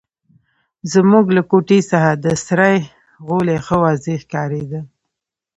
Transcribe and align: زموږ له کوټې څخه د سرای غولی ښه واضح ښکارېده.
زموږ 0.93 1.25
له 1.35 1.41
کوټې 1.49 1.79
څخه 1.91 2.11
د 2.23 2.25
سرای 2.45 2.77
غولی 3.25 3.57
ښه 3.65 3.75
واضح 3.83 4.15
ښکارېده. 4.23 4.79